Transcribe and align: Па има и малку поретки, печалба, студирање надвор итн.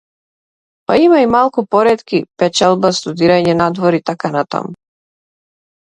Па 0.87 0.95
има 1.07 1.19
и 1.25 1.27
малку 1.33 1.65
поретки, 1.77 2.23
печалба, 2.43 2.93
студирање 3.03 3.57
надвор 3.63 4.03
итн. 4.03 4.77